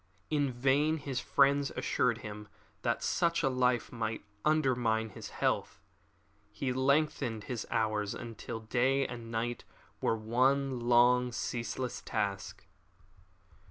[0.31, 2.47] In vain his friends assured him
[2.81, 5.79] that such a life must undermine his health.
[6.51, 9.63] He lengthened his hours until day and night
[10.01, 12.65] were one long, ceaseless task.